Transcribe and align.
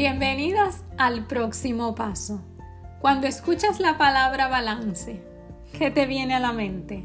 Bienvenidos 0.00 0.76
al 0.96 1.26
próximo 1.26 1.94
paso. 1.94 2.40
Cuando 3.02 3.26
escuchas 3.26 3.80
la 3.80 3.98
palabra 3.98 4.48
balance, 4.48 5.22
¿qué 5.78 5.90
te 5.90 6.06
viene 6.06 6.34
a 6.34 6.40
la 6.40 6.54
mente? 6.54 7.04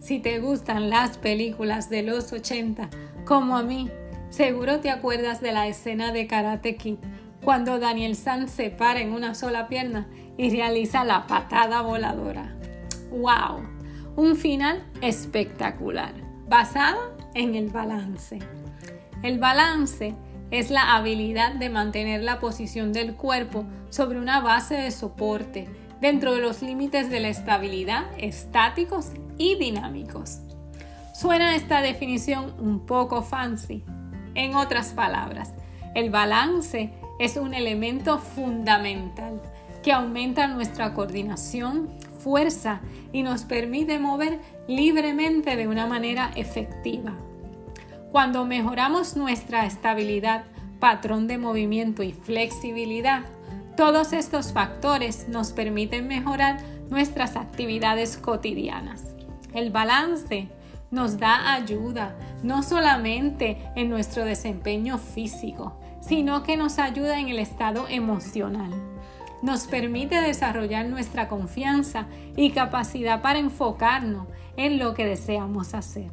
Si 0.00 0.18
te 0.18 0.40
gustan 0.40 0.90
las 0.90 1.16
películas 1.16 1.90
de 1.90 2.02
los 2.02 2.32
80, 2.32 2.90
como 3.24 3.56
a 3.56 3.62
mí, 3.62 3.88
seguro 4.30 4.80
te 4.80 4.90
acuerdas 4.90 5.40
de 5.42 5.52
la 5.52 5.68
escena 5.68 6.10
de 6.10 6.26
Karate 6.26 6.74
Kid, 6.74 6.96
cuando 7.44 7.78
Daniel 7.78 8.16
San 8.16 8.48
se 8.48 8.68
para 8.68 9.00
en 9.00 9.12
una 9.12 9.36
sola 9.36 9.68
pierna 9.68 10.08
y 10.36 10.50
realiza 10.50 11.04
la 11.04 11.28
patada 11.28 11.82
voladora. 11.82 12.52
¡Wow! 13.12 13.62
Un 14.16 14.34
final 14.34 14.84
espectacular, 15.02 16.14
basado 16.48 17.16
en 17.34 17.54
el 17.54 17.68
balance. 17.68 18.40
El 19.22 19.38
balance 19.38 20.16
es 20.50 20.70
la 20.70 20.94
habilidad 20.94 21.54
de 21.54 21.70
mantener 21.70 22.22
la 22.22 22.40
posición 22.40 22.92
del 22.92 23.14
cuerpo 23.14 23.64
sobre 23.90 24.18
una 24.18 24.40
base 24.40 24.74
de 24.74 24.90
soporte 24.90 25.68
dentro 26.00 26.34
de 26.34 26.40
los 26.40 26.62
límites 26.62 27.10
de 27.10 27.20
la 27.20 27.28
estabilidad 27.28 28.04
estáticos 28.18 29.12
y 29.38 29.56
dinámicos. 29.56 30.40
Suena 31.14 31.54
esta 31.54 31.80
definición 31.80 32.54
un 32.58 32.86
poco 32.86 33.22
fancy. 33.22 33.84
En 34.34 34.54
otras 34.54 34.92
palabras, 34.92 35.54
el 35.94 36.10
balance 36.10 36.92
es 37.18 37.36
un 37.36 37.54
elemento 37.54 38.18
fundamental 38.18 39.40
que 39.82 39.92
aumenta 39.92 40.46
nuestra 40.46 40.94
coordinación, 40.94 41.90
fuerza 42.18 42.80
y 43.12 43.22
nos 43.22 43.44
permite 43.44 43.98
mover 43.98 44.40
libremente 44.66 45.56
de 45.56 45.68
una 45.68 45.86
manera 45.86 46.32
efectiva. 46.34 47.14
Cuando 48.14 48.44
mejoramos 48.44 49.16
nuestra 49.16 49.66
estabilidad, 49.66 50.44
patrón 50.78 51.26
de 51.26 51.36
movimiento 51.36 52.04
y 52.04 52.12
flexibilidad, 52.12 53.24
todos 53.76 54.12
estos 54.12 54.52
factores 54.52 55.28
nos 55.28 55.50
permiten 55.50 56.06
mejorar 56.06 56.58
nuestras 56.90 57.34
actividades 57.34 58.16
cotidianas. 58.16 59.16
El 59.52 59.72
balance 59.72 60.46
nos 60.92 61.18
da 61.18 61.54
ayuda 61.54 62.16
no 62.44 62.62
solamente 62.62 63.58
en 63.74 63.90
nuestro 63.90 64.24
desempeño 64.24 64.98
físico, 64.98 65.76
sino 66.00 66.44
que 66.44 66.56
nos 66.56 66.78
ayuda 66.78 67.18
en 67.18 67.30
el 67.30 67.40
estado 67.40 67.88
emocional. 67.88 68.70
Nos 69.42 69.66
permite 69.66 70.20
desarrollar 70.20 70.86
nuestra 70.86 71.26
confianza 71.26 72.06
y 72.36 72.52
capacidad 72.52 73.22
para 73.22 73.40
enfocarnos 73.40 74.28
en 74.56 74.78
lo 74.78 74.94
que 74.94 75.04
deseamos 75.04 75.74
hacer. 75.74 76.12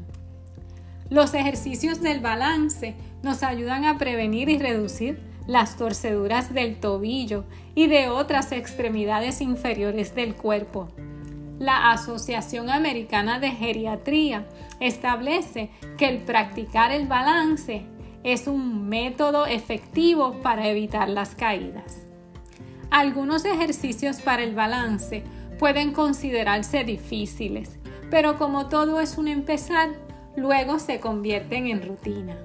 Los 1.12 1.34
ejercicios 1.34 2.00
del 2.00 2.22
balance 2.22 2.96
nos 3.22 3.44
ayudan 3.44 3.84
a 3.84 3.98
prevenir 3.98 4.48
y 4.48 4.58
reducir 4.58 5.20
las 5.46 5.76
torceduras 5.76 6.54
del 6.54 6.80
tobillo 6.80 7.44
y 7.76 7.88
de 7.88 8.08
otras 8.08 8.54
extremidades 8.54 9.42
inferiores 9.42 10.16
del 10.16 10.36
cuerpo. 10.36 10.88
La 11.60 11.92
Asociación 11.92 12.70
Americana 12.70 13.42
de 13.42 13.52
Geriatría 13.52 14.48
establece 14.80 15.70
que 15.98 16.08
el 16.08 16.20
practicar 16.20 16.94
el 16.94 17.08
balance 17.08 17.84
es 18.24 18.48
un 18.48 18.88
método 18.88 19.46
efectivo 19.48 20.42
para 20.42 20.70
evitar 20.70 21.10
las 21.10 21.36
caídas. 21.36 22.04
Algunos 22.90 23.44
ejercicios 23.44 24.22
para 24.22 24.44
el 24.44 24.56
balance 24.56 25.24
pueden 25.60 25.92
considerarse 25.92 26.86
difíciles, 26.86 27.78
pero 28.10 28.38
como 28.38 28.70
todo 28.70 29.02
es 29.02 29.18
un 29.18 29.28
empezar, 29.28 29.90
luego 30.36 30.80
se 30.80 31.00
convierten 31.00 31.68
en 31.68 31.86
rutina. 31.86 32.36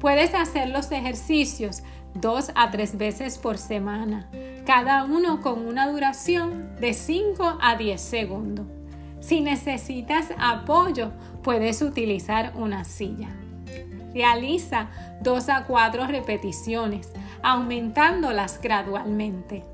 Puedes 0.00 0.34
hacer 0.34 0.68
los 0.68 0.92
ejercicios 0.92 1.82
dos 2.14 2.50
a 2.54 2.70
tres 2.70 2.98
veces 2.98 3.38
por 3.38 3.58
semana, 3.58 4.30
cada 4.64 5.04
uno 5.04 5.40
con 5.40 5.66
una 5.66 5.90
duración 5.90 6.76
de 6.80 6.92
5 6.92 7.58
a 7.60 7.76
10 7.76 8.00
segundos. 8.00 8.66
Si 9.20 9.40
necesitas 9.40 10.28
apoyo, 10.38 11.12
puedes 11.42 11.82
utilizar 11.82 12.52
una 12.56 12.84
silla. 12.84 13.28
Realiza 14.14 14.88
dos 15.20 15.48
a 15.48 15.64
cuatro 15.64 16.06
repeticiones, 16.06 17.12
aumentándolas 17.42 18.60
gradualmente. 18.60 19.64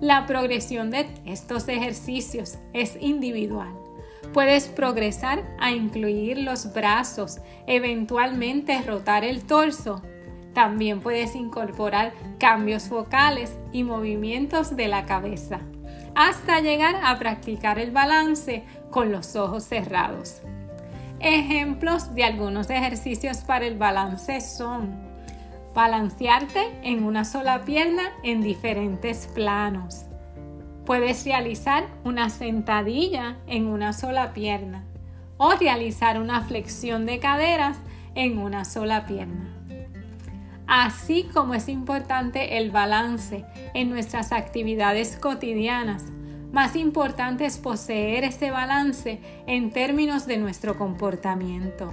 La 0.00 0.26
progresión 0.26 0.90
de 0.90 1.08
estos 1.24 1.68
ejercicios 1.68 2.58
es 2.72 2.96
individual 3.00 3.83
Puedes 4.32 4.68
progresar 4.68 5.44
a 5.60 5.70
incluir 5.72 6.38
los 6.38 6.72
brazos, 6.72 7.38
eventualmente 7.66 8.80
rotar 8.82 9.24
el 9.24 9.44
torso. 9.44 10.02
También 10.54 11.00
puedes 11.00 11.34
incorporar 11.34 12.12
cambios 12.38 12.84
focales 12.84 13.56
y 13.72 13.84
movimientos 13.84 14.76
de 14.76 14.88
la 14.88 15.04
cabeza, 15.04 15.60
hasta 16.14 16.60
llegar 16.60 16.96
a 17.02 17.18
practicar 17.18 17.78
el 17.78 17.90
balance 17.90 18.64
con 18.90 19.12
los 19.12 19.36
ojos 19.36 19.64
cerrados. 19.64 20.40
Ejemplos 21.20 22.14
de 22.14 22.24
algunos 22.24 22.70
ejercicios 22.70 23.38
para 23.38 23.66
el 23.66 23.78
balance 23.78 24.40
son 24.40 25.04
balancearte 25.74 26.60
en 26.82 27.04
una 27.04 27.24
sola 27.24 27.64
pierna 27.64 28.12
en 28.22 28.40
diferentes 28.40 29.26
planos, 29.34 30.06
Puedes 30.86 31.24
realizar 31.24 31.86
una 32.04 32.28
sentadilla 32.28 33.38
en 33.46 33.66
una 33.66 33.94
sola 33.94 34.34
pierna 34.34 34.84
o 35.38 35.52
realizar 35.52 36.20
una 36.20 36.42
flexión 36.42 37.06
de 37.06 37.18
caderas 37.20 37.78
en 38.14 38.38
una 38.38 38.66
sola 38.66 39.06
pierna. 39.06 39.50
Así 40.66 41.24
como 41.32 41.54
es 41.54 41.68
importante 41.68 42.58
el 42.58 42.70
balance 42.70 43.44
en 43.72 43.90
nuestras 43.90 44.32
actividades 44.32 45.16
cotidianas, 45.16 46.04
más 46.52 46.76
importante 46.76 47.46
es 47.46 47.58
poseer 47.58 48.24
ese 48.24 48.50
balance 48.50 49.20
en 49.46 49.70
términos 49.70 50.26
de 50.26 50.36
nuestro 50.36 50.78
comportamiento. 50.78 51.92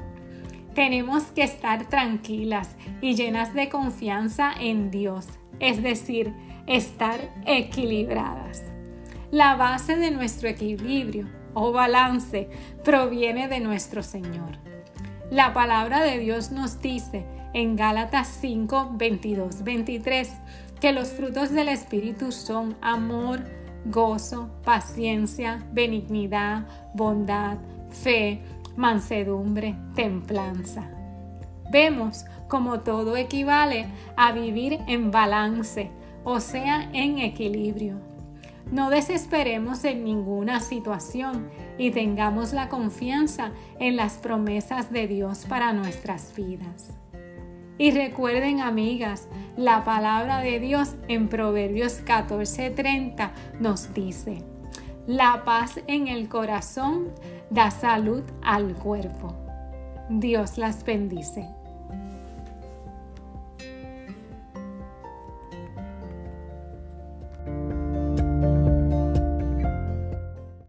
Tenemos 0.75 1.23
que 1.23 1.43
estar 1.43 1.89
tranquilas 1.89 2.75
y 3.01 3.15
llenas 3.15 3.53
de 3.53 3.69
confianza 3.69 4.53
en 4.59 4.91
Dios, 4.91 5.27
es 5.59 5.81
decir, 5.81 6.33
estar 6.67 7.19
equilibradas. 7.45 8.70
La 9.31 9.55
base 9.55 9.95
de 9.95 10.11
nuestro 10.11 10.49
equilibrio 10.49 11.25
o 11.53 11.71
balance 11.71 12.49
proviene 12.83 13.47
de 13.47 13.61
nuestro 13.61 14.03
Señor. 14.03 14.57
La 15.29 15.53
palabra 15.53 16.03
de 16.03 16.19
Dios 16.19 16.51
nos 16.51 16.81
dice 16.81 17.25
en 17.53 17.77
Gálatas 17.77 18.27
5, 18.41 18.91
22, 18.95 19.63
23 19.63 20.33
que 20.81 20.91
los 20.91 21.11
frutos 21.11 21.51
del 21.51 21.69
Espíritu 21.69 22.33
son 22.33 22.75
amor, 22.81 23.39
gozo, 23.85 24.51
paciencia, 24.65 25.65
benignidad, 25.71 26.67
bondad, 26.93 27.57
fe, 27.89 28.41
mansedumbre, 28.75 29.77
templanza. 29.95 30.91
Vemos 31.71 32.25
como 32.49 32.81
todo 32.81 33.15
equivale 33.15 33.87
a 34.17 34.33
vivir 34.33 34.79
en 34.89 35.09
balance, 35.09 35.89
o 36.25 36.41
sea, 36.41 36.89
en 36.91 37.19
equilibrio. 37.19 38.10
No 38.71 38.89
desesperemos 38.89 39.83
en 39.83 40.03
ninguna 40.03 40.59
situación 40.59 41.49
y 41.77 41.91
tengamos 41.91 42.53
la 42.53 42.69
confianza 42.69 43.51
en 43.79 43.95
las 43.95 44.13
promesas 44.13 44.91
de 44.91 45.07
Dios 45.07 45.45
para 45.47 45.73
nuestras 45.73 46.33
vidas. 46.35 46.93
Y 47.77 47.91
recuerden, 47.91 48.59
amigas, 48.59 49.27
la 49.57 49.83
palabra 49.83 50.39
de 50.39 50.59
Dios 50.59 50.95
en 51.07 51.29
Proverbios 51.29 52.01
14:30 52.05 53.31
nos 53.59 53.93
dice, 53.93 54.43
la 55.07 55.43
paz 55.43 55.79
en 55.87 56.07
el 56.07 56.29
corazón 56.29 57.09
da 57.49 57.71
salud 57.71 58.23
al 58.43 58.75
cuerpo. 58.75 59.35
Dios 60.09 60.57
las 60.57 60.83
bendice. 60.83 61.49